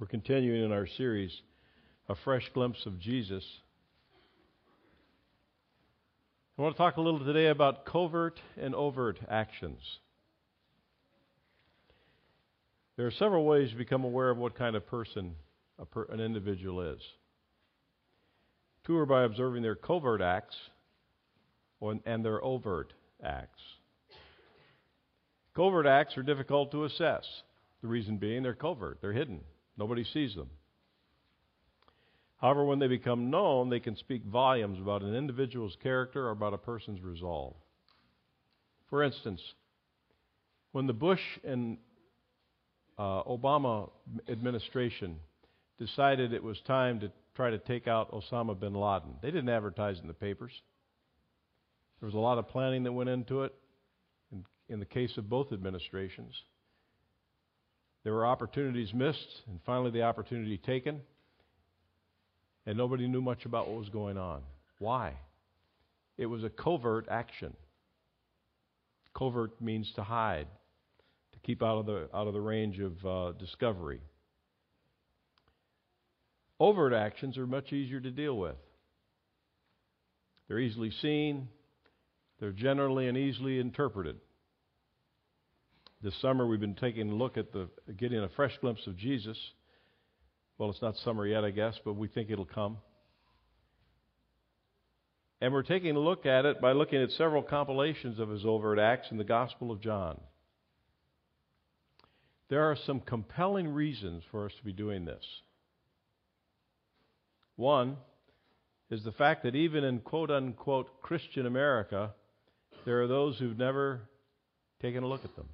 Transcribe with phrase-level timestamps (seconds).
[0.00, 1.30] We're continuing in our series,
[2.08, 3.44] A Fresh Glimpse of Jesus.
[6.58, 9.78] I want to talk a little today about covert and overt actions.
[12.96, 15.34] There are several ways to become aware of what kind of person
[15.90, 17.02] per, an individual is.
[18.86, 20.56] Two are by observing their covert acts
[22.06, 23.60] and their overt acts.
[25.54, 27.26] Covert acts are difficult to assess.
[27.82, 29.40] The reason being they're covert, they're hidden.
[29.80, 30.50] Nobody sees them.
[32.36, 36.52] However, when they become known, they can speak volumes about an individual's character or about
[36.52, 37.54] a person's resolve.
[38.90, 39.40] For instance,
[40.72, 41.78] when the Bush and
[42.98, 43.88] uh, Obama
[44.28, 45.16] administration
[45.78, 49.98] decided it was time to try to take out Osama bin Laden, they didn't advertise
[49.98, 50.52] in the papers.
[52.00, 53.54] There was a lot of planning that went into it
[54.30, 56.34] in, in the case of both administrations.
[58.02, 61.00] There were opportunities missed, and finally the opportunity taken,
[62.66, 64.42] and nobody knew much about what was going on.
[64.78, 65.14] Why?
[66.16, 67.54] It was a covert action.
[69.14, 70.46] Covert means to hide,
[71.32, 74.00] to keep out of the, out of the range of uh, discovery.
[76.58, 78.56] Overt actions are much easier to deal with.
[80.48, 81.48] They're easily seen,
[82.38, 84.16] they're generally and easily interpreted.
[86.02, 89.36] This summer, we've been taking a look at the getting a fresh glimpse of Jesus.
[90.56, 92.78] Well, it's not summer yet, I guess, but we think it'll come.
[95.42, 98.78] And we're taking a look at it by looking at several compilations of his overt
[98.78, 100.18] acts in the Gospel of John.
[102.48, 105.24] There are some compelling reasons for us to be doing this.
[107.56, 107.98] One
[108.90, 112.12] is the fact that even in quote unquote Christian America,
[112.86, 114.08] there are those who've never
[114.80, 115.48] taken a look at them.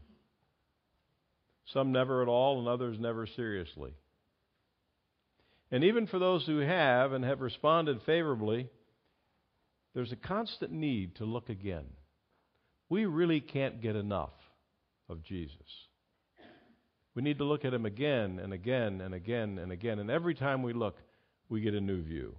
[1.72, 3.92] Some never at all, and others never seriously.
[5.70, 8.68] And even for those who have and have responded favorably,
[9.94, 11.86] there's a constant need to look again.
[12.88, 14.30] We really can't get enough
[15.08, 15.56] of Jesus.
[17.14, 19.98] We need to look at him again and again and again and again.
[19.98, 20.96] And every time we look,
[21.48, 22.36] we get a new view.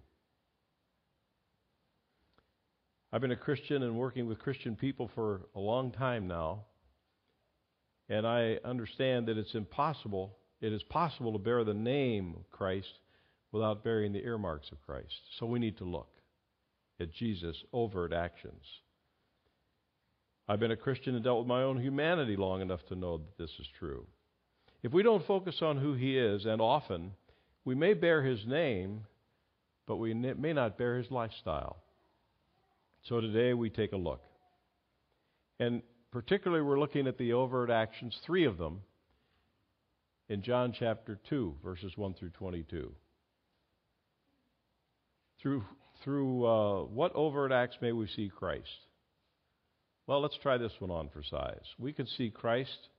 [3.11, 6.65] I've been a Christian and working with Christian people for a long time now.
[8.09, 12.99] And I understand that it's impossible, it is possible to bear the name of Christ
[13.51, 15.13] without bearing the earmarks of Christ.
[15.39, 16.09] So we need to look
[16.99, 18.63] at Jesus' overt actions.
[20.47, 23.37] I've been a Christian and dealt with my own humanity long enough to know that
[23.37, 24.05] this is true.
[24.81, 27.11] If we don't focus on who he is, and often,
[27.65, 29.01] we may bear his name,
[29.85, 31.77] but we may not bear his lifestyle.
[33.03, 34.21] So today we take a look.
[35.59, 35.81] And
[36.11, 38.81] particularly, we're looking at the overt actions, three of them,
[40.29, 42.91] in John chapter 2, verses 1 through 22.
[45.41, 45.63] Through,
[46.03, 48.67] through uh, what overt acts may we see Christ?
[50.05, 51.65] Well, let's try this one on for size.
[51.77, 52.89] We can see Christ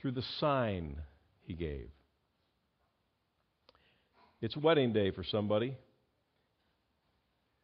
[0.00, 0.96] through the sign
[1.42, 1.88] he gave.
[4.40, 5.76] It's wedding day for somebody.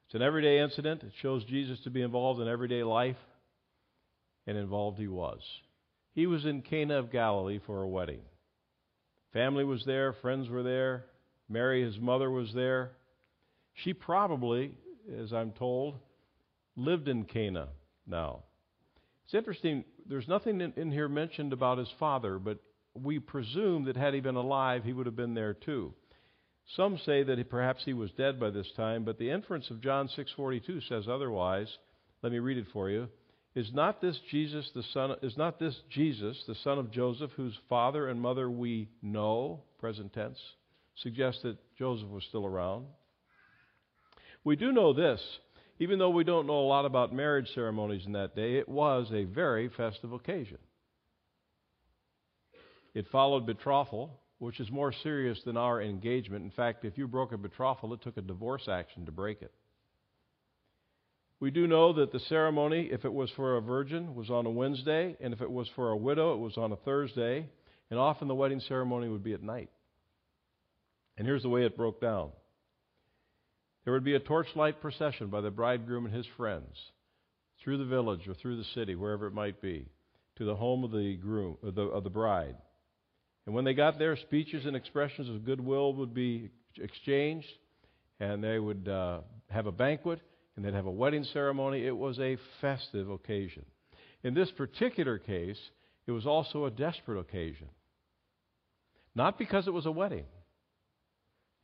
[0.06, 1.02] It's an everyday incident.
[1.02, 3.16] It shows Jesus to be involved in everyday life
[4.48, 5.40] and involved he was.
[6.14, 8.22] He was in Cana of Galilee for a wedding.
[9.34, 11.04] Family was there, friends were there,
[11.50, 12.92] Mary, his mother, was there.
[13.74, 14.72] She probably,
[15.20, 15.96] as I'm told,
[16.76, 17.68] lived in Cana
[18.06, 18.44] now.
[19.26, 22.58] It's interesting, there's nothing in, in here mentioned about his father, but
[22.94, 25.92] we presume that had he been alive, he would have been there too.
[26.74, 29.82] Some say that he, perhaps he was dead by this time, but the inference of
[29.82, 31.68] John 6:42 says otherwise.
[32.22, 33.08] Let me read it for you.
[33.54, 37.30] Is not this Jesus the son of, is not this Jesus the son of Joseph
[37.36, 39.62] whose father and mother we know?
[39.80, 40.38] Present tense.
[40.96, 42.86] Suggests that Joseph was still around.
[44.44, 45.20] We do know this.
[45.80, 49.10] Even though we don't know a lot about marriage ceremonies in that day it was
[49.12, 50.58] a very festive occasion.
[52.94, 56.44] It followed betrothal which is more serious than our engagement.
[56.44, 59.52] In fact if you broke a betrothal it took a divorce action to break it
[61.40, 64.50] we do know that the ceremony, if it was for a virgin, was on a
[64.50, 67.48] Wednesday, and if it was for a widow, it was on a Thursday,
[67.90, 69.70] and often the wedding ceremony would be at night.
[71.16, 72.30] And here's the way it broke down
[73.84, 76.76] there would be a torchlight procession by the bridegroom and his friends
[77.62, 79.88] through the village or through the city, wherever it might be,
[80.36, 82.56] to the home of the groom of the, of the bride.
[83.46, 87.48] And when they got there, speeches and expressions of goodwill would be exchanged,
[88.20, 90.20] and they would uh, have a banquet
[90.58, 91.86] and they'd have a wedding ceremony.
[91.86, 93.64] It was a festive occasion.
[94.24, 95.60] In this particular case,
[96.04, 97.68] it was also a desperate occasion.
[99.14, 100.24] Not because it was a wedding.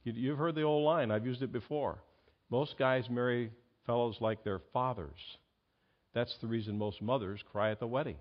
[0.05, 1.99] You, you've heard the old line, I've used it before.
[2.51, 3.51] Most guys marry
[3.85, 5.19] fellows like their fathers.
[6.15, 8.19] That's the reason most mothers cry at the wedding.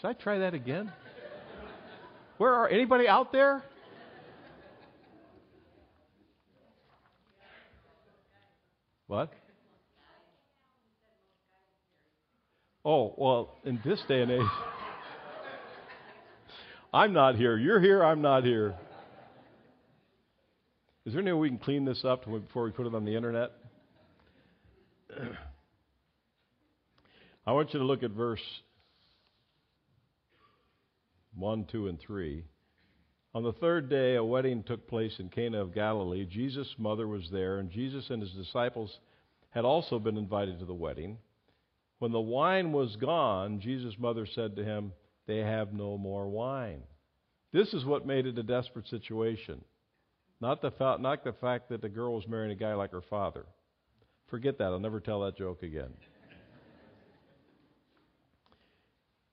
[0.00, 0.90] Should I try that again?
[2.38, 3.62] Where are anybody out there?
[9.08, 9.32] What?
[12.84, 14.42] Oh, well, in this day and age,
[16.92, 17.56] I'm not here.
[17.56, 18.76] You're here, I'm not here.
[21.06, 23.16] Is there any way we can clean this up before we put it on the
[23.16, 23.50] internet?
[27.46, 28.42] I want you to look at verse
[31.34, 32.44] 1, 2, and 3.
[33.34, 36.24] On the third day, a wedding took place in Cana of Galilee.
[36.24, 38.98] Jesus' mother was there, and Jesus and his disciples
[39.50, 41.18] had also been invited to the wedding.
[41.98, 44.92] When the wine was gone, Jesus' mother said to him,
[45.26, 46.82] They have no more wine.
[47.52, 49.62] This is what made it a desperate situation.
[50.40, 53.02] Not the, fa- not the fact that the girl was marrying a guy like her
[53.02, 53.44] father.
[54.28, 54.64] Forget that.
[54.64, 55.92] I'll never tell that joke again.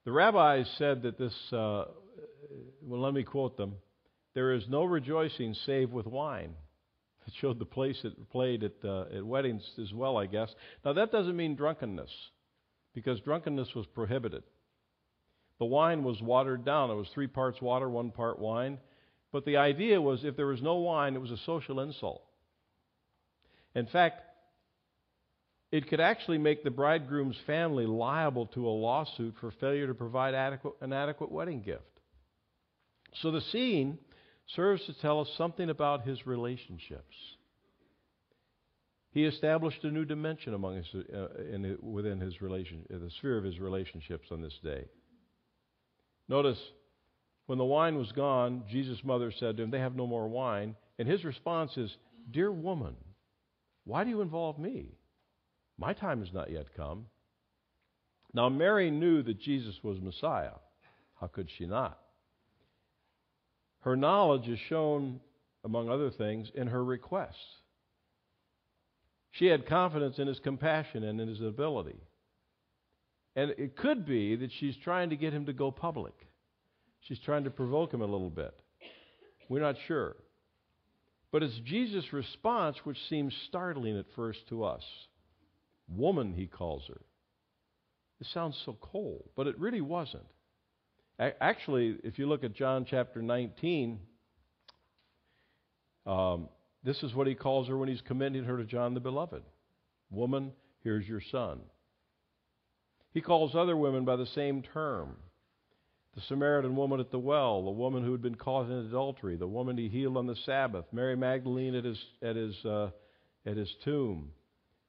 [0.04, 1.84] the rabbis said that this, uh,
[2.82, 3.76] well, let me quote them
[4.36, 6.50] there is no rejoicing save with wine.
[7.26, 10.54] It showed the place it played at, uh, at weddings as well, I guess.
[10.84, 12.10] Now, that doesn't mean drunkenness
[12.94, 14.42] because drunkenness was prohibited.
[15.58, 16.90] The wine was watered down.
[16.90, 18.76] It was three parts water, one part wine.
[19.32, 22.22] But the idea was if there was no wine, it was a social insult.
[23.74, 24.20] In fact,
[25.72, 30.34] it could actually make the bridegroom's family liable to a lawsuit for failure to provide
[30.34, 31.80] adequate, an adequate wedding gift.
[33.22, 33.98] So the scene
[34.54, 37.16] serves to tell us something about his relationships.
[39.10, 43.44] He established a new dimension among his, uh, in, within his relation, the sphere of
[43.44, 44.84] his relationships on this day.
[46.28, 46.58] Notice,
[47.46, 50.76] when the wine was gone, Jesus' mother said to him, They have no more wine.
[50.98, 51.96] And his response is,
[52.30, 52.96] Dear woman,
[53.84, 54.98] why do you involve me?
[55.78, 57.06] My time has not yet come.
[58.34, 60.58] Now, Mary knew that Jesus was Messiah.
[61.20, 61.98] How could she not?
[63.86, 65.20] Her knowledge is shown,
[65.64, 67.36] among other things, in her requests.
[69.30, 72.00] She had confidence in his compassion and in his ability.
[73.36, 76.14] And it could be that she's trying to get him to go public.
[77.02, 78.58] She's trying to provoke him a little bit.
[79.48, 80.16] We're not sure.
[81.30, 84.82] But it's Jesus' response which seems startling at first to us.
[85.88, 87.00] Woman, he calls her.
[88.20, 90.26] It sounds so cold, but it really wasn't.
[91.18, 93.98] Actually, if you look at John chapter 19,
[96.04, 96.48] um,
[96.84, 99.42] this is what he calls her when he's commending her to John the Beloved
[100.10, 100.52] Woman,
[100.84, 101.60] here's your son.
[103.12, 105.16] He calls other women by the same term
[106.16, 109.46] the Samaritan woman at the well, the woman who had been caught in adultery, the
[109.46, 112.88] woman he healed on the Sabbath, Mary Magdalene at his, at his, uh,
[113.44, 114.30] at his tomb,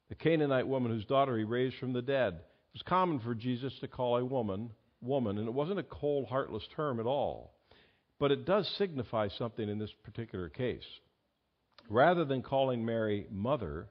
[0.08, 2.36] the Canaanite woman whose daughter he raised from the dead.
[2.36, 4.72] It was common for Jesus to call a woman
[5.02, 7.54] woman, and it wasn't a cold, heartless term at all.
[8.20, 10.86] But it does signify something in this particular case.
[11.90, 13.88] Rather than calling Mary mother,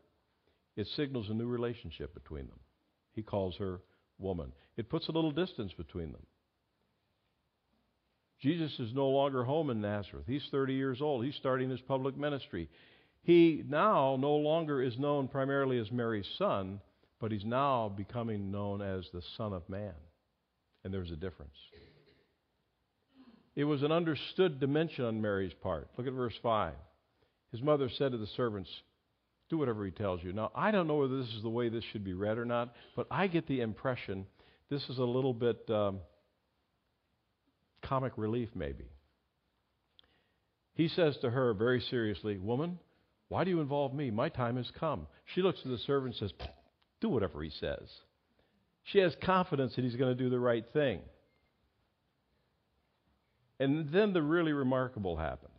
[0.77, 2.59] it signals a new relationship between them.
[3.13, 3.81] He calls her
[4.19, 4.53] woman.
[4.77, 6.27] It puts a little distance between them.
[8.41, 10.27] Jesus is no longer home in Nazareth.
[10.27, 11.25] He's 30 years old.
[11.25, 12.69] He's starting his public ministry.
[13.23, 16.81] He now no longer is known primarily as Mary's son,
[17.19, 19.95] but he's now becoming known as the Son of Man.
[20.87, 21.57] And there's a difference.
[23.57, 25.89] It was an understood dimension on Mary's part.
[25.99, 26.75] Look at verse 5.
[27.51, 28.71] His mother said to the servants,
[29.51, 30.33] Do whatever he tells you.
[30.33, 32.73] Now, I don't know whether this is the way this should be read or not,
[32.95, 34.27] but I get the impression
[34.71, 35.99] this is a little bit um,
[37.83, 38.87] comic relief, maybe.
[40.75, 42.79] He says to her very seriously, Woman,
[43.27, 44.13] why do you involve me?
[44.13, 45.09] My time has come.
[45.35, 46.49] She looks at the servant and says,
[47.01, 47.89] Do whatever he says.
[48.87, 51.01] She has confidence that he's going to do the right thing.
[53.59, 55.53] And then the really remarkable happens.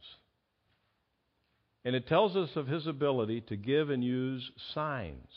[1.83, 5.27] And it tells us of his ability to give and use signs.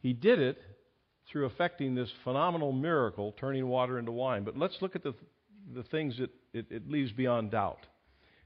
[0.00, 0.58] He did it
[1.30, 4.44] through effecting this phenomenal miracle, turning water into wine.
[4.44, 5.14] But let's look at the,
[5.74, 7.86] the things that it, it leaves beyond doubt.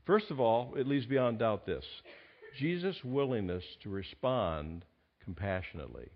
[0.05, 1.85] First of all, it leaves beyond doubt this
[2.59, 4.85] Jesus' willingness to respond
[5.25, 6.09] compassionately.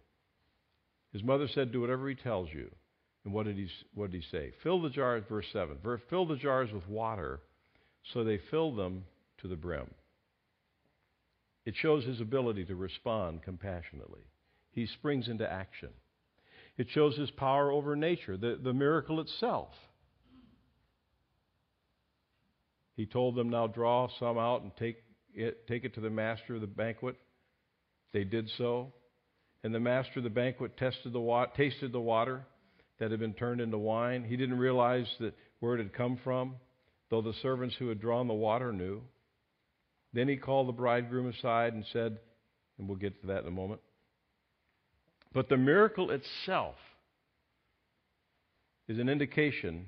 [1.12, 2.70] His mother said, Do whatever he tells you.
[3.24, 4.52] And what did he, what did he say?
[4.62, 5.78] Fill the jars, verse 7.
[6.08, 7.40] Fill the jars with water.
[8.12, 9.04] So they filled them
[9.42, 9.90] to the brim.
[11.66, 14.22] It shows his ability to respond compassionately.
[14.72, 15.90] He springs into action.
[16.78, 19.68] It shows his power over nature, the, the miracle itself.
[22.96, 24.96] He told them, Now draw some out and take
[25.34, 27.16] it, take it to the master of the banquet.
[28.12, 28.92] They did so.
[29.62, 32.46] And the master of the banquet tested the wa- tasted the water
[32.98, 34.24] that had been turned into wine.
[34.24, 36.56] He didn't realize that where it had come from,
[37.10, 39.02] though the servants who had drawn the water knew.
[40.12, 42.18] Then he called the bridegroom aside and said,
[42.78, 43.80] and we'll get to that in a moment.
[45.32, 46.74] But the miracle itself
[48.88, 49.86] is an indication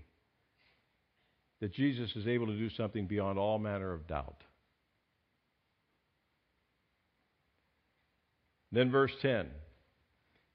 [1.61, 4.37] that Jesus is able to do something beyond all manner of doubt.
[8.73, 9.49] Then, verse 10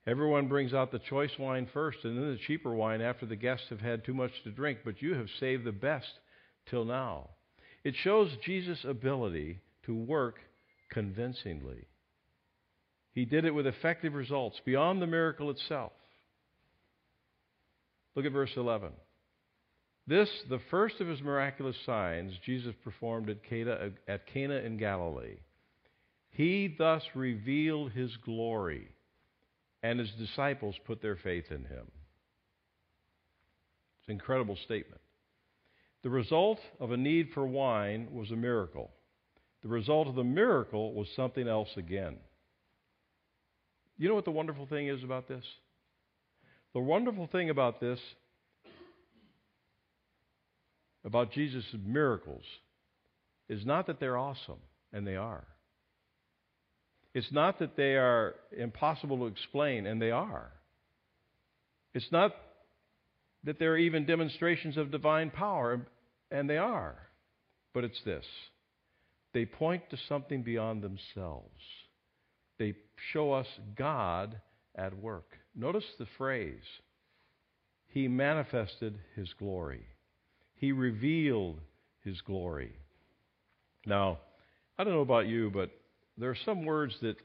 [0.08, 3.68] Everyone brings out the choice wine first and then the cheaper wine after the guests
[3.70, 6.08] have had too much to drink, but you have saved the best
[6.70, 7.30] till now.
[7.84, 10.36] It shows Jesus' ability to work
[10.92, 11.88] convincingly.
[13.14, 15.92] He did it with effective results beyond the miracle itself.
[18.16, 18.92] Look at verse 11.
[20.08, 25.40] This, the first of his miraculous signs, Jesus performed at Cana, at Cana in Galilee.
[26.30, 28.90] He thus revealed his glory,
[29.82, 31.92] and his disciples put their faith in him.
[34.00, 35.02] It's an incredible statement.
[36.04, 38.92] The result of a need for wine was a miracle.
[39.64, 42.18] The result of the miracle was something else again.
[43.98, 45.44] You know what the wonderful thing is about this?
[46.74, 48.00] The wonderful thing about this
[51.08, 52.44] about Jesus' miracles
[53.48, 54.60] is not that they're awesome,
[54.92, 55.48] and they are.
[57.18, 60.52] It's not that they are impossible to explain, and they are.
[61.96, 62.36] It's not
[63.44, 65.82] that they're even demonstrations of divine power,
[66.30, 66.96] and they are.
[67.74, 68.24] But it's this
[69.34, 71.60] they point to something beyond themselves.
[72.60, 72.76] They
[73.12, 74.40] show us God
[74.76, 75.40] at work.
[75.56, 76.62] Notice the phrase
[77.88, 79.88] He manifested His glory.
[80.54, 81.62] He revealed
[82.04, 82.74] His glory.
[83.88, 84.20] Now,
[84.78, 85.72] I don't know about you, but
[86.18, 87.18] there are some words that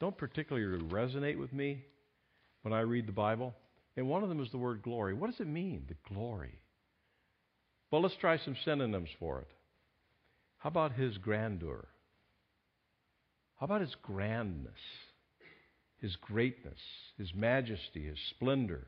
[0.00, 1.84] don't particularly resonate with me
[2.62, 3.54] when I read the Bible.
[3.96, 5.14] And one of them is the word glory.
[5.14, 6.58] What does it mean, the glory?
[7.90, 9.48] Well, let's try some synonyms for it.
[10.58, 11.88] How about his grandeur?
[13.58, 14.70] How about his grandness,
[16.00, 16.78] his greatness,
[17.16, 18.86] his majesty, his splendor?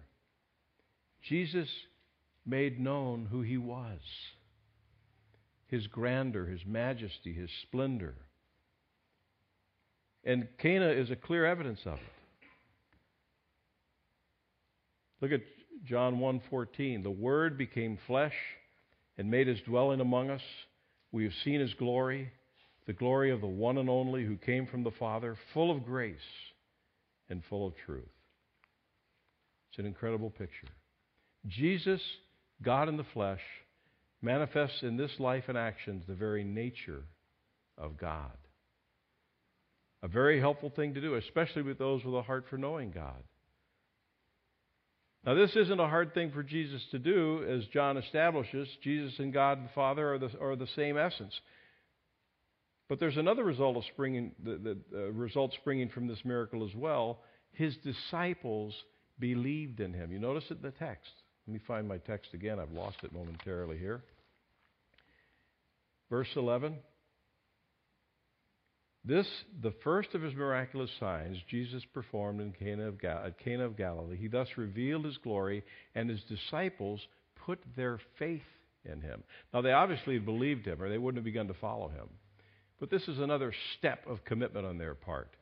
[1.29, 1.69] Jesus
[2.47, 3.99] made known who he was
[5.71, 8.17] his grandeur, his majesty, his splendor.
[10.25, 12.01] And Cana is a clear evidence of it.
[15.21, 15.41] Look at
[15.85, 17.03] John 1:14.
[17.03, 18.35] The word became flesh
[19.17, 20.43] and made his dwelling among us.
[21.13, 22.33] We have seen his glory,
[22.87, 26.19] the glory of the one and only who came from the Father, full of grace
[27.29, 28.09] and full of truth.
[29.71, 30.69] It's an incredible picture.
[31.47, 32.01] Jesus,
[32.63, 33.43] God in the flesh,
[34.23, 37.05] manifests in this life and actions the very nature
[37.79, 38.37] of God.
[40.03, 43.23] A very helpful thing to do, especially with those with a heart for knowing God.
[45.25, 48.67] Now, this isn't a hard thing for Jesus to do, as John establishes.
[48.83, 51.39] Jesus and God the Father are the, are the same essence.
[52.89, 56.75] But there's another result of springing, the, the uh, result springing from this miracle as
[56.75, 57.21] well.
[57.53, 58.75] His disciples
[59.19, 60.11] believed in him.
[60.11, 61.11] You notice it in the text.
[61.47, 62.59] Let me find my text again.
[62.59, 64.03] I've lost it momentarily here.
[66.09, 66.79] Verse 11.
[69.05, 69.27] This,
[69.63, 73.77] the first of his miraculous signs, Jesus performed in Cana of Gal- at Cana of
[73.77, 74.17] Galilee.
[74.17, 75.65] He thus revealed his glory,
[75.95, 77.01] and his disciples
[77.47, 78.43] put their faith
[78.85, 79.23] in him.
[79.55, 82.09] Now, they obviously believed him, or they wouldn't have begun to follow him.
[82.79, 85.35] But this is another step of commitment on their part.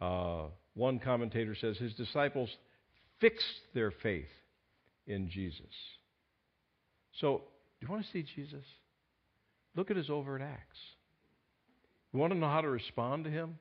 [0.00, 0.44] Uh,
[0.74, 2.50] one commentator says his disciples
[3.20, 4.28] fixed their faith
[5.06, 5.64] in Jesus.
[7.20, 7.42] So,
[7.80, 8.64] do you want to see Jesus?
[9.76, 10.78] Look at his overt acts.
[12.12, 13.58] You want to know how to respond to him?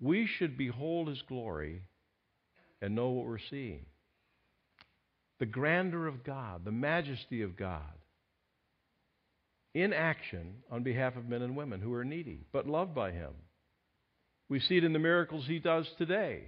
[0.00, 1.82] We should behold his glory
[2.82, 3.86] and know what we're seeing.
[5.38, 7.82] The grandeur of God, the majesty of God,
[9.74, 13.32] in action on behalf of men and women who are needy, but loved by him.
[14.48, 16.44] We see it in the miracles he does today,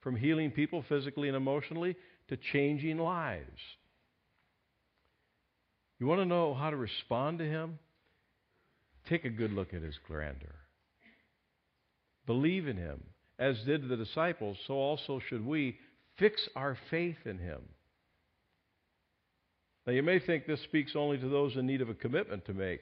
[0.00, 1.96] from healing people physically and emotionally
[2.28, 3.60] to changing lives.
[5.98, 7.78] You want to know how to respond to him?
[9.08, 10.54] Take a good look at his grandeur.
[12.26, 13.02] Believe in him.
[13.38, 15.78] As did the disciples, so also should we
[16.18, 17.60] fix our faith in him.
[19.86, 22.54] Now, you may think this speaks only to those in need of a commitment to
[22.54, 22.80] make,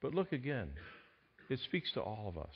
[0.00, 0.70] but look again.
[1.48, 2.54] It speaks to all of us.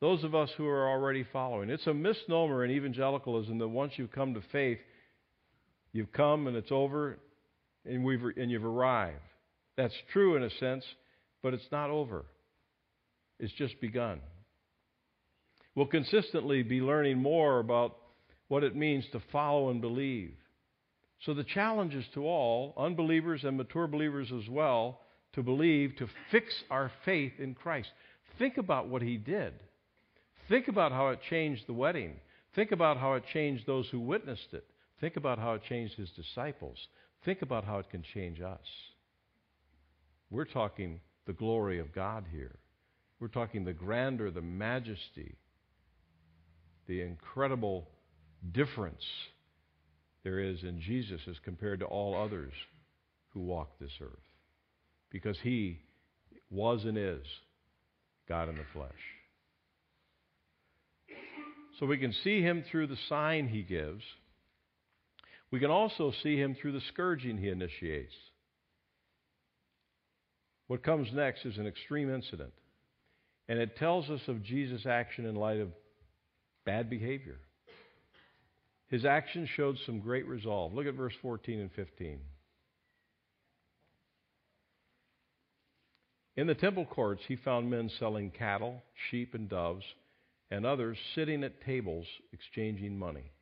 [0.00, 1.68] Those of us who are already following.
[1.68, 4.78] It's a misnomer in evangelicalism that once you've come to faith,
[5.92, 7.18] you've come and it's over
[7.84, 9.18] and, we've, and you've arrived.
[9.76, 10.84] That's true in a sense,
[11.42, 12.24] but it's not over.
[13.38, 14.20] It's just begun.
[15.74, 17.96] We'll consistently be learning more about
[18.48, 20.34] what it means to follow and believe.
[21.24, 25.00] So the challenge is to all, unbelievers and mature believers as well,
[25.34, 27.88] to believe, to fix our faith in Christ.
[28.38, 29.52] Think about what he did.
[30.48, 32.16] Think about how it changed the wedding.
[32.54, 34.64] Think about how it changed those who witnessed it.
[35.00, 36.76] Think about how it changed his disciples.
[37.24, 38.58] Think about how it can change us.
[40.30, 42.56] We're talking the glory of God here.
[43.20, 45.36] We're talking the grandeur, the majesty,
[46.88, 47.86] the incredible
[48.50, 49.04] difference
[50.24, 52.52] there is in Jesus as compared to all others
[53.28, 54.10] who walk this earth.
[55.08, 55.78] Because he
[56.50, 57.24] was and is
[58.28, 58.90] God in the flesh.
[61.78, 64.02] So we can see him through the sign he gives.
[65.52, 68.14] We can also see him through the scourging he initiates.
[70.70, 72.52] What comes next is an extreme incident,
[73.48, 75.72] and it tells us of Jesus' action in light of
[76.64, 77.38] bad behavior.
[78.86, 80.72] His action showed some great resolve.
[80.72, 82.20] Look at verse 14 and 15.
[86.36, 89.84] In the temple courts, he found men selling cattle, sheep, and doves,
[90.52, 93.32] and others sitting at tables exchanging money.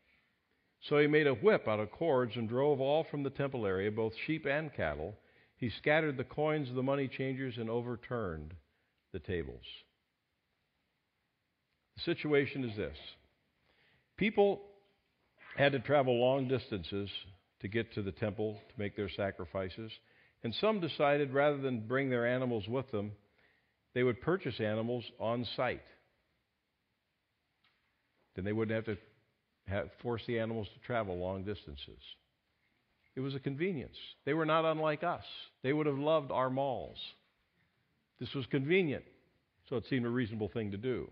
[0.88, 3.90] So he made a whip out of cords and drove all from the temple area,
[3.90, 5.14] both sheep and cattle
[5.58, 8.54] he scattered the coins of the money changers and overturned
[9.12, 9.64] the tables.
[11.96, 12.96] The situation is this
[14.16, 14.62] people
[15.56, 17.10] had to travel long distances
[17.60, 19.90] to get to the temple to make their sacrifices,
[20.44, 23.10] and some decided rather than bring their animals with them,
[23.94, 25.82] they would purchase animals on site.
[28.36, 29.02] Then they wouldn't have to
[29.66, 31.98] have, force the animals to travel long distances.
[33.18, 33.96] It was a convenience.
[34.24, 35.24] They were not unlike us.
[35.64, 36.98] They would have loved our malls.
[38.20, 39.02] This was convenient,
[39.68, 41.10] so it seemed a reasonable thing to do.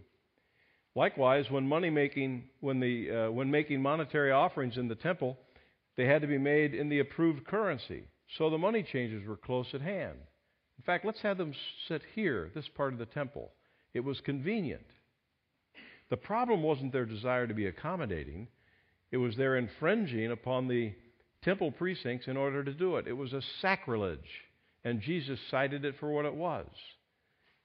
[0.95, 5.37] Likewise, when money making, when, the, uh, when making monetary offerings in the temple,
[5.97, 8.05] they had to be made in the approved currency.
[8.39, 10.19] So the money changers were close at hand.
[10.79, 11.55] In fact, let's have them
[11.89, 13.51] sit here, this part of the temple.
[13.95, 14.87] It was convenient.
[16.11, 18.47] The problem wasn't their desire to be accommodating,
[19.11, 20.93] it was their infringing upon the
[21.43, 23.07] temple precincts in order to do it.
[23.07, 24.19] It was a sacrilege,
[24.85, 26.67] and Jesus cited it for what it was.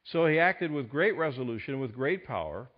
[0.06, 2.70] So he acted with great resolution, with great power,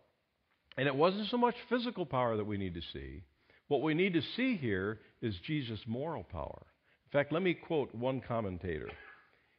[0.78, 3.24] and it wasn't so much physical power that we need to see.
[3.68, 6.66] What we need to see here is Jesus' moral power.
[7.06, 8.90] In fact, let me quote one commentator.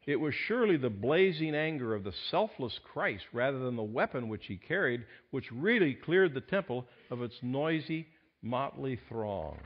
[0.06, 4.46] It was surely the blazing anger of the selfless Christ rather than the weapon which
[4.46, 8.08] he carried, which really cleared the temple of its noisy,
[8.42, 9.58] motley throng.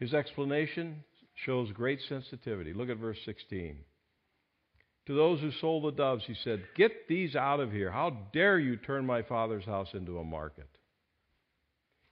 [0.00, 2.72] His explanation shows great sensitivity.
[2.72, 3.78] Look at verse 16.
[5.06, 7.90] To those who sold the doves, he said, Get these out of here.
[7.90, 10.68] How dare you turn my father's house into a market?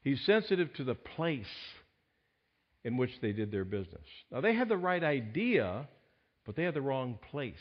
[0.02, 1.46] He's sensitive to the place
[2.84, 4.04] in which they did their business.
[4.30, 5.88] Now, they had the right idea,
[6.46, 7.54] but they had the wrong place.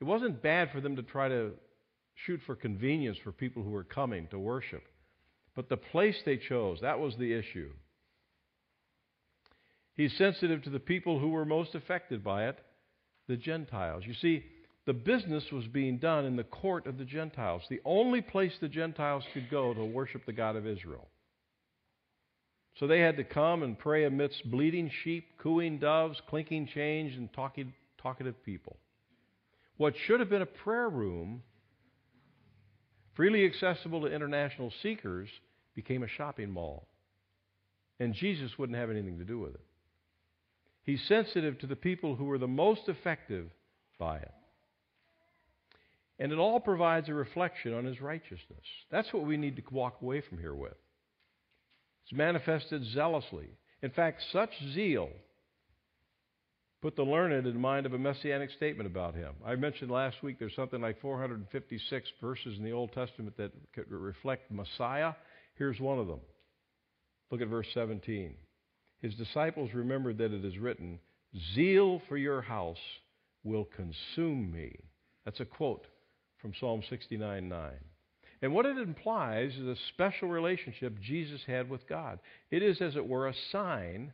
[0.00, 1.52] It wasn't bad for them to try to
[2.14, 4.82] shoot for convenience for people who were coming to worship,
[5.54, 7.70] but the place they chose, that was the issue.
[9.96, 12.58] He's sensitive to the people who were most affected by it,
[13.28, 14.04] the Gentiles.
[14.06, 14.44] You see,
[14.84, 18.68] the business was being done in the court of the Gentiles, the only place the
[18.68, 21.08] Gentiles could go to worship the God of Israel.
[22.78, 27.30] So they had to come and pray amidst bleating sheep, cooing doves, clinking chains, and
[27.32, 28.76] talkative people.
[29.78, 31.42] What should have been a prayer room,
[33.14, 35.28] freely accessible to international seekers,
[35.74, 36.86] became a shopping mall.
[37.98, 39.60] And Jesus wouldn't have anything to do with it.
[40.86, 43.50] He's sensitive to the people who were the most effective
[43.98, 44.32] by it.
[46.20, 48.62] And it all provides a reflection on his righteousness.
[48.90, 50.76] That's what we need to walk away from here with.
[52.04, 53.48] It's manifested zealously.
[53.82, 55.10] In fact, such zeal
[56.80, 59.34] put the learned in mind of a messianic statement about him.
[59.44, 63.50] I mentioned last week there's something like 456 verses in the Old Testament that
[63.88, 65.14] reflect Messiah.
[65.56, 66.20] Here's one of them.
[67.32, 68.36] Look at verse 17
[69.00, 70.98] his disciples remembered that it is written,
[71.54, 72.78] Zeal for your house
[73.44, 74.76] will consume me.
[75.24, 75.86] That's a quote
[76.40, 77.72] from Psalm 69 9.
[78.42, 82.18] And what it implies is a special relationship Jesus had with God.
[82.50, 84.12] It is, as it were, a sign,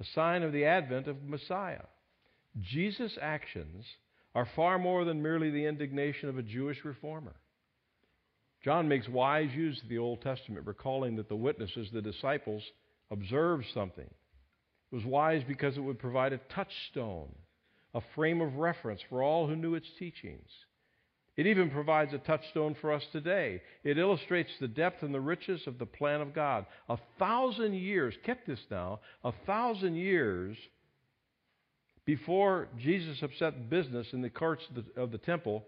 [0.00, 1.84] a sign of the advent of Messiah.
[2.60, 3.84] Jesus' actions
[4.34, 7.34] are far more than merely the indignation of a Jewish reformer.
[8.64, 12.62] John makes wise use of the Old Testament, recalling that the witnesses, the disciples,
[13.10, 14.08] observed something.
[14.90, 17.34] It was wise because it would provide a touchstone
[17.94, 20.48] a frame of reference for all who knew its teachings.
[21.36, 23.62] It even provides a touchstone for us today.
[23.84, 26.66] It illustrates the depth and the riches of the plan of God.
[26.88, 30.56] A thousand years, get this now, a thousand years
[32.04, 35.64] before Jesus upset business in the courts of the, of the temple,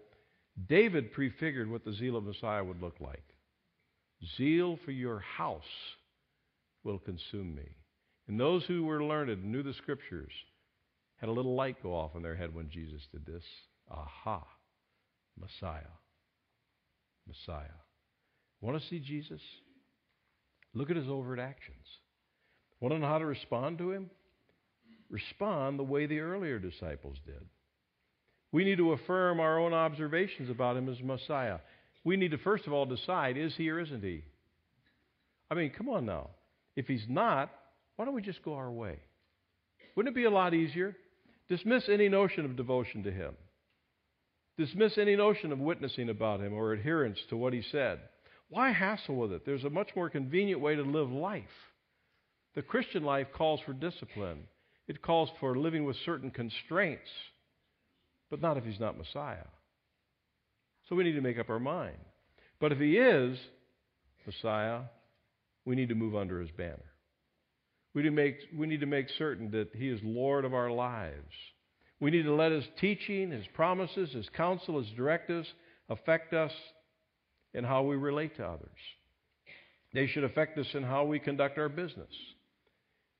[0.67, 3.23] David prefigured what the zeal of Messiah would look like.
[4.37, 5.63] Zeal for your house
[6.83, 7.69] will consume me.
[8.27, 10.31] And those who were learned and knew the scriptures
[11.17, 13.43] had a little light go off in their head when Jesus did this.
[13.89, 14.43] Aha,
[15.39, 15.81] Messiah.
[17.27, 17.77] Messiah.
[18.61, 19.41] Want to see Jesus?
[20.73, 21.85] Look at his overt actions.
[22.79, 24.09] Want to know how to respond to him?
[25.09, 27.45] Respond the way the earlier disciples did.
[28.51, 31.59] We need to affirm our own observations about him as Messiah.
[32.03, 34.23] We need to, first of all, decide is he or isn't he?
[35.49, 36.29] I mean, come on now.
[36.75, 37.51] If he's not,
[37.95, 38.99] why don't we just go our way?
[39.95, 40.95] Wouldn't it be a lot easier?
[41.49, 43.33] Dismiss any notion of devotion to him.
[44.57, 47.99] Dismiss any notion of witnessing about him or adherence to what he said.
[48.49, 49.45] Why hassle with it?
[49.45, 51.43] There's a much more convenient way to live life.
[52.55, 54.43] The Christian life calls for discipline,
[54.87, 57.09] it calls for living with certain constraints,
[58.29, 59.47] but not if he's not Messiah.
[60.89, 61.97] So we need to make up our mind.
[62.59, 63.37] But if he is
[64.25, 64.81] Messiah,
[65.65, 66.90] we need to move under his banner.
[67.93, 70.71] We need, to make, we need to make certain that He is Lord of our
[70.71, 71.33] lives.
[71.99, 75.47] We need to let His teaching, His promises, His counsel, His directives
[75.89, 76.51] affect us
[77.53, 78.69] in how we relate to others.
[79.93, 82.13] They should affect us in how we conduct our business.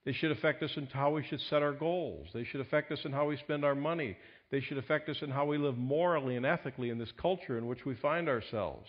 [0.06, 2.28] They should affect us in how we should set our goals.
[2.34, 4.18] They should affect us in how we spend our money.
[4.50, 7.68] They should affect us in how we live morally and ethically in this culture in
[7.68, 8.88] which we find ourselves.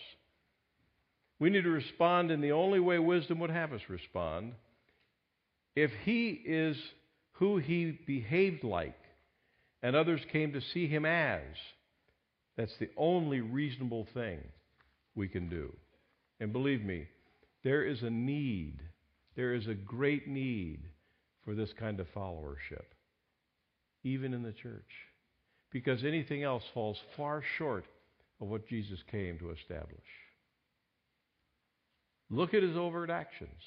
[1.39, 4.53] We need to respond in the only way wisdom would have us respond
[5.75, 6.77] if he is
[7.33, 8.99] who he behaved like
[9.81, 11.41] and others came to see him as,
[12.55, 14.39] that's the only reasonable thing
[15.15, 15.73] we can do.
[16.39, 17.07] And believe me,
[17.63, 18.79] there is a need,
[19.35, 20.81] there is a great need
[21.43, 22.85] for this kind of followership,
[24.03, 24.89] even in the church,
[25.71, 27.85] because anything else falls far short
[28.39, 29.99] of what Jesus came to establish.
[32.29, 33.59] Look at his overt actions.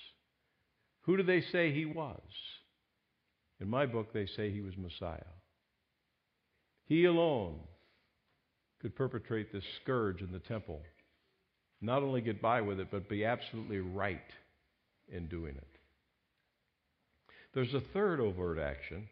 [1.06, 2.20] Who do they say he was?
[3.60, 5.22] In my book, they say he was Messiah.
[6.86, 7.60] He alone
[8.82, 10.80] could perpetrate this scourge in the temple,
[11.80, 14.20] not only get by with it, but be absolutely right
[15.08, 15.66] in doing it.
[17.54, 19.08] There's a third overt action,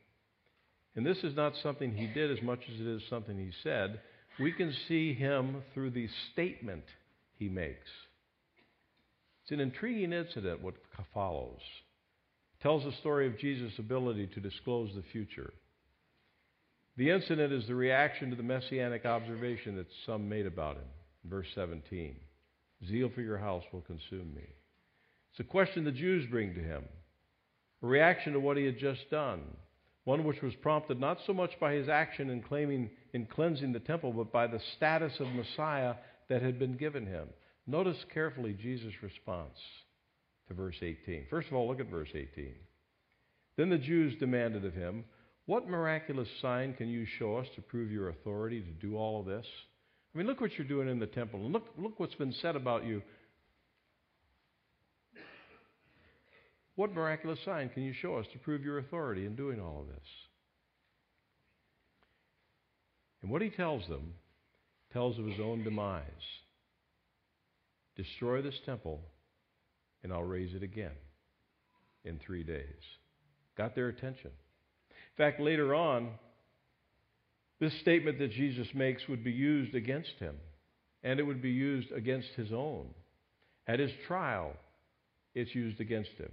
[0.97, 4.01] and this is not something he did as much as it is something he said.
[4.39, 6.85] We can see him through the statement
[7.39, 7.89] he makes.
[9.43, 10.75] It's an intriguing incident what
[11.13, 11.61] follows
[12.65, 15.53] tells the story of Jesus' ability to disclose the future.
[16.97, 20.89] The incident is the reaction to the messianic observation that some made about him.
[21.29, 22.17] Verse 17
[22.89, 24.47] Zeal for your house will consume me.
[25.31, 26.85] It's a question the Jews bring to him,
[27.83, 29.43] a reaction to what he had just done,
[30.05, 33.81] one which was prompted not so much by his action in claiming in cleansing the
[33.81, 35.97] temple, but by the status of Messiah
[36.31, 37.29] that had been given him.
[37.67, 39.59] Notice carefully Jesus' response
[40.49, 41.27] to verse 18.
[41.31, 42.55] First of all, look at verse 18.
[43.57, 45.05] Then the Jews demanded of him,
[45.47, 49.27] What miraculous sign can you show us to prove your authority to do all of
[49.27, 49.47] this?
[50.15, 52.57] I mean, look what you're doing in the temple, and look, look what's been said
[52.57, 53.03] about you.
[56.77, 59.89] What miraculous sign can you show us to prove your authority in doing all of
[59.89, 60.07] this?
[63.23, 64.15] And what he tells them
[64.93, 66.05] tells of his own demise.
[67.97, 69.01] Destroy this temple,
[70.05, 70.93] and I'll raise it again
[72.05, 72.83] in three days.
[73.57, 74.31] Got their attention.
[74.91, 76.11] In fact, later on,
[77.59, 80.37] this statement that Jesus makes would be used against him,
[81.03, 82.87] and it would be used against his own.
[83.67, 84.53] At his trial,
[85.35, 86.33] it's used against him.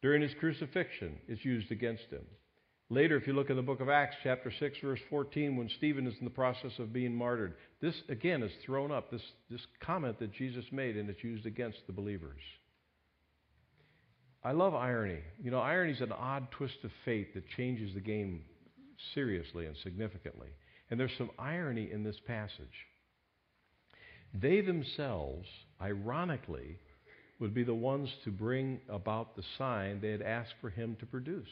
[0.00, 2.24] During his crucifixion, it's used against him.
[2.90, 6.06] Later, if you look in the book of Acts, chapter 6, verse 14, when Stephen
[6.06, 10.18] is in the process of being martyred, this again is thrown up, this, this comment
[10.20, 12.40] that Jesus made, and it's used against the believers.
[14.48, 15.18] I love irony.
[15.44, 18.40] You know, irony is an odd twist of fate that changes the game
[19.12, 20.48] seriously and significantly.
[20.90, 22.86] And there's some irony in this passage.
[24.32, 25.46] They themselves,
[25.82, 26.78] ironically,
[27.38, 31.04] would be the ones to bring about the sign they had asked for him to
[31.04, 31.46] produce.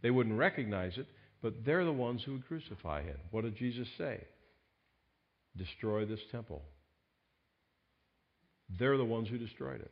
[0.00, 1.06] They wouldn't recognize it,
[1.42, 3.18] but they're the ones who would crucify him.
[3.30, 4.24] What did Jesus say?
[5.54, 6.62] Destroy this temple.
[8.78, 9.90] They're the ones who destroyed it.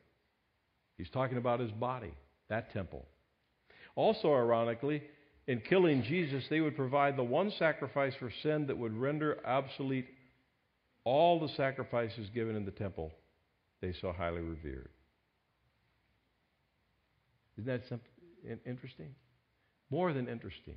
[0.98, 2.12] He's talking about his body,
[2.50, 3.06] that temple.
[3.96, 5.02] Also, ironically,
[5.48, 10.06] In killing Jesus, they would provide the one sacrifice for sin that would render obsolete
[11.04, 13.11] all the sacrifices given in the temple
[13.80, 14.90] they so highly revered.
[17.56, 19.14] Isn't that something interesting?
[19.90, 20.76] More than interesting.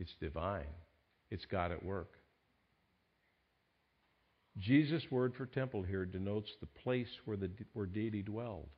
[0.00, 0.66] It's divine.
[1.30, 2.14] It's God at work.
[4.58, 8.70] Jesus' word for temple here denotes the place where, the, where deity dwelled.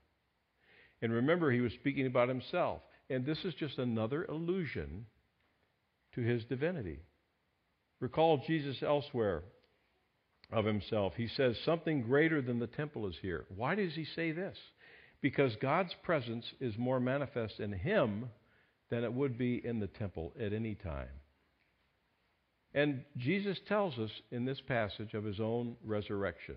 [1.03, 2.83] And remember, he was speaking about himself.
[3.09, 5.07] And this is just another allusion
[6.15, 7.01] to his divinity.
[8.01, 9.43] Recall Jesus elsewhere
[10.53, 11.15] of himself.
[11.17, 13.45] He says, Something greater than the temple is here.
[13.55, 14.57] Why does he say this?
[15.21, 18.31] Because God's presence is more manifest in him
[18.91, 21.09] than it would be in the temple at any time.
[22.75, 26.57] And Jesus tells us in this passage of his own resurrection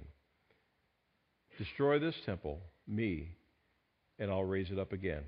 [1.60, 3.36] Destroy this temple, me,
[4.20, 5.24] and I'll raise it up again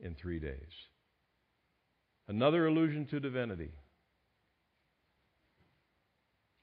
[0.00, 0.72] in three days.
[2.28, 3.70] Another allusion to divinity.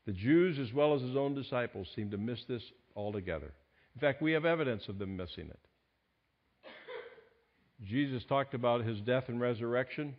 [0.05, 2.63] The Jews, as well as his own disciples, seem to miss this
[2.95, 3.53] altogether.
[3.95, 5.59] In fact, we have evidence of them missing it.
[7.85, 10.15] Jesus talked about his death and resurrection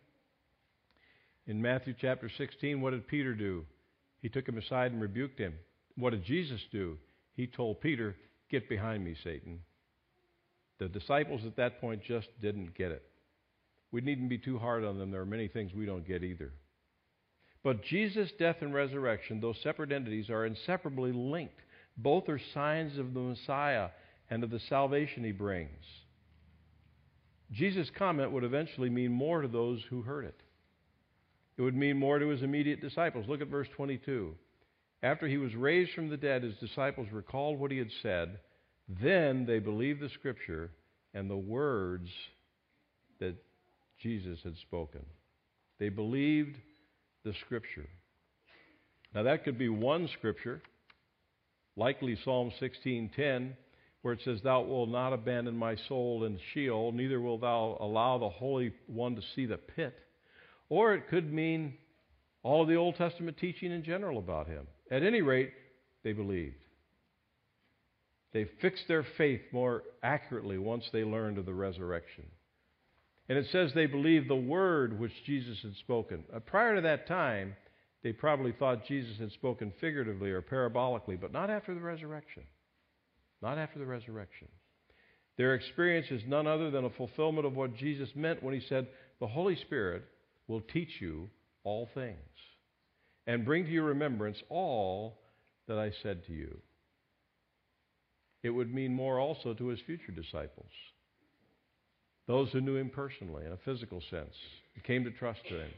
[1.46, 3.66] in Matthew chapter 16, what did Peter do?
[4.22, 5.54] He took him aside and rebuked him.
[5.96, 6.96] What did Jesus do?
[7.34, 8.16] He told Peter,
[8.50, 9.60] Get behind me, Satan.
[10.78, 13.02] The disciples at that point just didn't get it.
[13.92, 15.10] We needn't be too hard on them.
[15.10, 16.52] There are many things we don't get either.
[17.62, 21.60] But Jesus' death and resurrection, those separate entities, are inseparably linked.
[21.96, 23.88] Both are signs of the Messiah
[24.28, 25.84] and of the salvation he brings.
[27.52, 30.40] Jesus' comment would eventually mean more to those who heard it.
[31.56, 33.26] It would mean more to his immediate disciples.
[33.28, 34.34] Look at verse 22.
[35.02, 38.40] After he was raised from the dead, his disciples recalled what he had said.
[38.88, 40.70] Then they believed the scripture
[41.14, 42.10] and the words
[43.18, 43.36] that
[43.98, 45.04] Jesus had spoken.
[45.78, 46.56] They believed
[47.24, 47.88] the scripture.
[49.14, 50.60] Now that could be one scripture,
[51.76, 53.56] likely Psalm 16:10,
[54.02, 58.18] where it says, "Thou wilt not abandon my soul in Sheol, neither wilt thou allow
[58.18, 59.98] the Holy One to see the pit."
[60.68, 61.78] Or it could mean
[62.42, 64.66] all of the Old Testament teaching in general about him.
[64.90, 65.52] At any rate,
[66.02, 66.63] they believed.
[68.34, 72.24] They fixed their faith more accurately once they learned of the resurrection.
[73.28, 76.24] And it says they believed the word which Jesus had spoken.
[76.34, 77.54] Uh, prior to that time,
[78.02, 82.42] they probably thought Jesus had spoken figuratively or parabolically, but not after the resurrection.
[83.40, 84.48] Not after the resurrection.
[85.38, 88.88] Their experience is none other than a fulfillment of what Jesus meant when he said,
[89.20, 90.04] The Holy Spirit
[90.48, 91.30] will teach you
[91.62, 92.18] all things
[93.28, 95.20] and bring to your remembrance all
[95.68, 96.58] that I said to you.
[98.44, 100.70] It would mean more also to his future disciples,
[102.28, 104.34] those who knew him personally in a physical sense,
[104.86, 105.70] came to trust in him,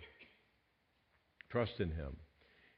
[1.48, 2.16] trust in him.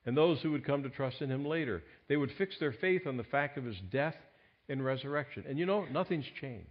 [0.04, 3.06] And those who would come to trust in him later, they would fix their faith
[3.06, 4.14] on the fact of his death
[4.68, 5.44] and resurrection.
[5.48, 6.68] And you know, nothing's changed.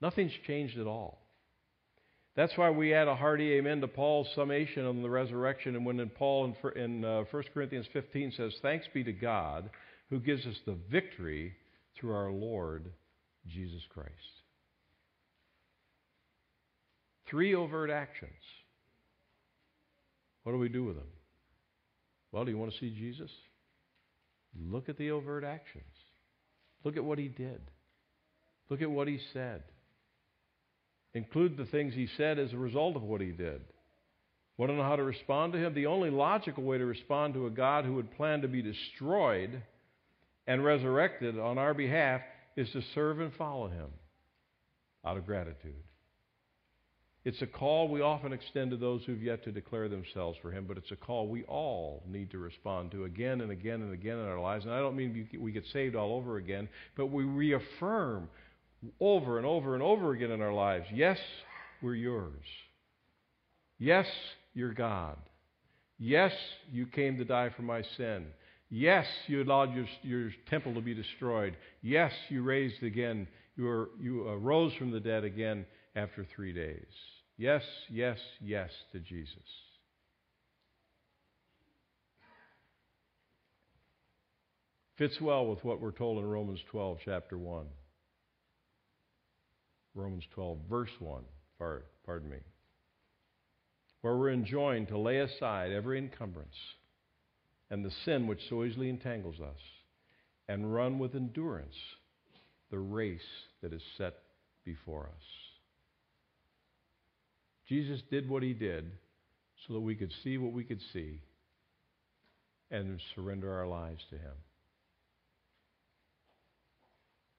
[0.00, 1.20] Nothing's changed at all.
[2.36, 5.76] That's why we add a hearty amen to Paul's summation on the resurrection.
[5.76, 9.68] And when Paul in, in uh, 1 Corinthians 15 says, Thanks be to God
[10.08, 11.54] who gives us the victory
[11.98, 12.90] through our Lord
[13.46, 14.10] Jesus Christ.
[17.28, 18.32] Three overt actions.
[20.42, 21.08] What do we do with them?
[22.32, 23.30] Well, do you want to see Jesus?
[24.58, 25.84] Look at the overt actions.
[26.84, 27.60] Look at what he did.
[28.68, 29.62] Look at what he said
[31.14, 33.60] include the things he said as a result of what he did.
[34.56, 35.74] Want to know how to respond to him?
[35.74, 39.62] The only logical way to respond to a God who would plan to be destroyed
[40.46, 42.20] and resurrected on our behalf
[42.56, 43.88] is to serve and follow him
[45.04, 45.82] out of gratitude.
[47.24, 50.66] It's a call we often extend to those who've yet to declare themselves for Him,
[50.68, 54.18] but it's a call we all need to respond to again and again and again
[54.18, 54.66] in our lives.
[54.66, 58.28] And I don't mean we get saved all over again, but we reaffirm
[59.00, 60.84] over and over and over again in our lives.
[60.92, 61.18] Yes,
[61.80, 62.44] we're yours.
[63.78, 64.06] Yes,
[64.52, 65.16] you're God.
[65.98, 66.32] Yes,
[66.70, 68.26] you came to die for my sin.
[68.76, 71.56] Yes, you allowed your, your temple to be destroyed.
[71.80, 73.28] Yes, you raised again.
[73.54, 76.84] You, were, you arose from the dead again after three days.
[77.38, 79.38] Yes, yes, yes to Jesus.
[84.98, 87.66] Fits well with what we're told in Romans 12, chapter 1.
[89.94, 91.22] Romans 12, verse 1,
[91.60, 92.38] pardon me,
[94.00, 96.56] where we're enjoined to lay aside every encumbrance
[97.70, 99.60] and the sin which so easily entangles us,
[100.48, 101.74] and run with endurance
[102.70, 103.20] the race
[103.62, 104.14] that is set
[104.64, 105.24] before us.
[107.68, 108.90] Jesus did what he did
[109.66, 111.20] so that we could see what we could see
[112.70, 114.34] and surrender our lives to Him.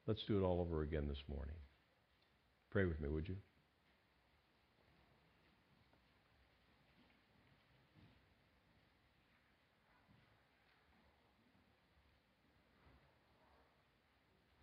[0.07, 1.55] Let's do it all over again this morning.
[2.71, 3.35] Pray with me, would you?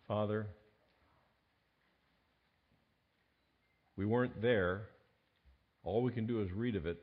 [0.07, 0.47] Father,
[3.95, 4.89] we weren't there.
[5.83, 6.97] All we can do is read of it,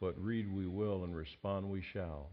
[0.00, 2.30] but read we will and respond we shall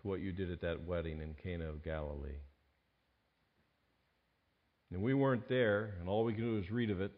[0.00, 2.40] to what you did at that wedding in Cana of Galilee.
[4.90, 7.12] And we weren't there, and all we can do is read of it,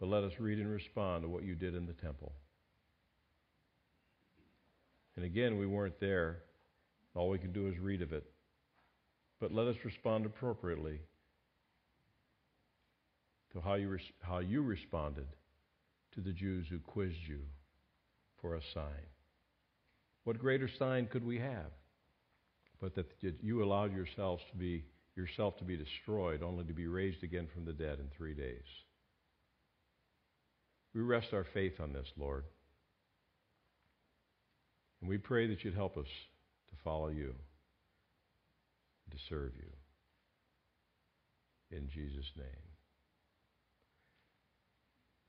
[0.00, 2.32] but let us read and respond to what you did in the temple.
[5.16, 6.42] And again, we weren't there.
[7.14, 8.24] All we can do is read of it.
[9.44, 11.00] But let us respond appropriately
[13.52, 15.26] to how you, res- how you responded
[16.14, 17.40] to the Jews who quizzed you
[18.40, 19.06] for a sign.
[20.22, 21.72] What greater sign could we have?
[22.80, 23.06] But that
[23.42, 27.66] you allowed yourselves to be, yourself to be destroyed, only to be raised again from
[27.66, 28.64] the dead in three days.
[30.94, 32.44] We rest our faith on this, Lord.
[35.02, 36.08] And we pray that you'd help us
[36.70, 37.34] to follow you,
[39.14, 39.70] to serve you.
[41.76, 42.46] In Jesus' name.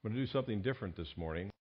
[0.04, 1.50] I'm going to do something different this morning.